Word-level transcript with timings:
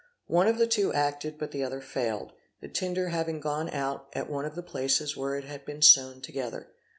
One 0.25 0.47
of 0.47 0.57
the 0.57 0.65
two 0.65 0.91
acted 0.93 1.37
but 1.37 1.51
the 1.51 1.63
other 1.63 1.79
failed, 1.79 2.33
the 2.59 2.67
tinder 2.67 3.09
having 3.09 3.39
gone 3.39 3.69
out 3.69 4.09
at 4.13 4.31
one 4.31 4.45
of 4.45 4.55
the 4.55 4.63
places 4.63 5.15
where 5.15 5.35
it 5.35 5.43
had 5.43 5.63
been 5.63 5.83
sewn 5.83 6.21
together. 6.21 6.71